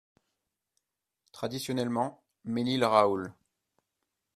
[1.31, 3.35] Traditionnellement Mesnil-Raoult.